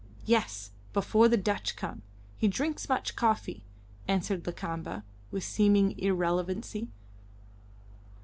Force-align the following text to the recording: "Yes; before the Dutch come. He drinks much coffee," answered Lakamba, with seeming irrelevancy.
"Yes; 0.25 0.71
before 0.93 1.27
the 1.27 1.37
Dutch 1.37 1.75
come. 1.75 2.01
He 2.35 2.47
drinks 2.47 2.89
much 2.89 3.15
coffee," 3.15 3.63
answered 4.07 4.47
Lakamba, 4.47 5.03
with 5.29 5.43
seeming 5.43 5.91
irrelevancy. 5.99 6.87